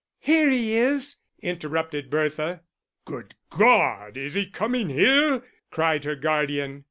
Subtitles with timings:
[0.17, 2.61] "Here he is!" interrupted Bertha.
[3.05, 6.79] "Good God, is he coming here?" cried her guardian.